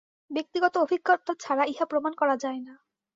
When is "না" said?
2.61-2.73